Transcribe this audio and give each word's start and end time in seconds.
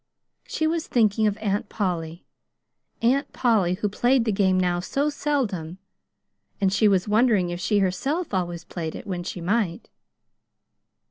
She 0.47 0.65
was 0.65 0.87
thinking 0.87 1.27
of 1.27 1.37
Aunt 1.37 1.69
Polly 1.69 2.25
Aunt 3.03 3.31
Polly 3.33 3.75
who 3.75 3.87
played 3.87 4.25
the 4.25 4.31
game 4.31 4.59
now 4.59 4.79
so 4.79 5.11
seldom; 5.11 5.77
and 6.59 6.73
she 6.73 6.87
was 6.87 7.07
wondering 7.07 7.51
if 7.51 7.59
she 7.59 7.77
herself 7.77 8.33
always 8.33 8.63
played 8.63 8.95
it, 8.95 9.05
when 9.05 9.21
she 9.21 9.41
might. 9.41 9.91